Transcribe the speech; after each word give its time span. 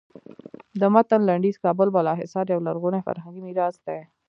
د 0.79 0.81
متن 0.93 1.21
لنډیز 1.29 1.55
کابل 1.65 1.87
بالا 1.95 2.13
حصار 2.21 2.45
یو 2.53 2.65
لرغونی 2.67 3.01
فرهنګي 3.07 3.41
میراث 3.47 3.75
دی. 3.85 3.99